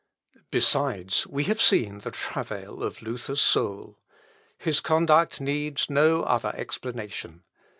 [0.49, 3.99] Besides, we have seen the travail of Luther's soul.
[4.57, 7.43] His conduct needs no other explanation.